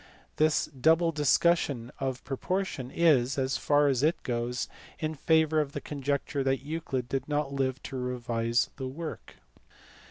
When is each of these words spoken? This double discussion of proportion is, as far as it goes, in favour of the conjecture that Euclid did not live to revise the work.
This 0.37 0.65
double 0.65 1.11
discussion 1.11 1.91
of 1.99 2.23
proportion 2.23 2.89
is, 2.89 3.37
as 3.37 3.57
far 3.57 3.87
as 3.87 4.01
it 4.01 4.23
goes, 4.23 4.67
in 4.97 5.13
favour 5.13 5.61
of 5.61 5.73
the 5.73 5.79
conjecture 5.79 6.43
that 6.43 6.63
Euclid 6.65 7.07
did 7.07 7.29
not 7.29 7.53
live 7.53 7.83
to 7.83 7.97
revise 7.97 8.71
the 8.77 8.87
work. 8.87 9.35